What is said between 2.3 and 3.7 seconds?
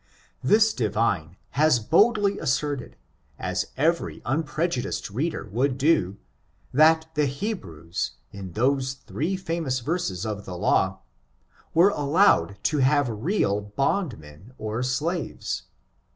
asserted, as